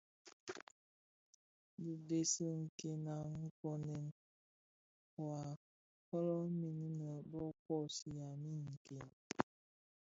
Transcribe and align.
Dhi 1.81 1.91
dhesi 2.07 2.45
nken 2.65 2.99
wa 3.15 3.19
nkonen 3.45 4.05
waa 5.21 5.49
folomin 6.07 6.77
innë 6.87 7.11
bo 7.31 7.43
kosigha 7.65 8.29
min 8.41 8.59
nken. 8.73 9.07